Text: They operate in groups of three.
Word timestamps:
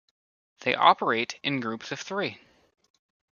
They 0.61 0.73
operate 0.73 1.39
in 1.43 1.59
groups 1.59 1.91
of 1.91 1.99
three. 1.99 2.39